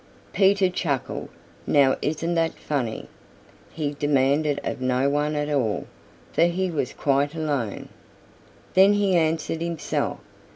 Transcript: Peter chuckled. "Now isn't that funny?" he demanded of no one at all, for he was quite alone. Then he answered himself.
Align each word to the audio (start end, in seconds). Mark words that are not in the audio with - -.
Peter 0.33 0.67
chuckled. 0.67 1.29
"Now 1.67 1.95
isn't 2.01 2.33
that 2.33 2.53
funny?" 2.55 3.07
he 3.71 3.93
demanded 3.93 4.59
of 4.63 4.81
no 4.81 5.07
one 5.11 5.35
at 5.35 5.47
all, 5.47 5.85
for 6.33 6.45
he 6.45 6.71
was 6.71 6.91
quite 6.91 7.35
alone. 7.35 7.87
Then 8.73 8.93
he 8.93 9.15
answered 9.15 9.61
himself. 9.61 10.17